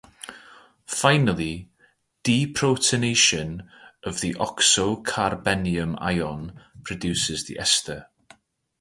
Finally, 0.87 1.69
deprotonation 2.23 3.67
of 4.01 4.19
the 4.19 4.33
oxocarbenium 4.33 5.95
ion 6.01 6.59
produces 6.83 7.45
the 7.45 7.59
ester. 7.59 8.07